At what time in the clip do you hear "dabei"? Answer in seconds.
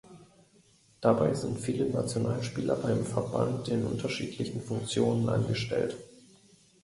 0.99-1.35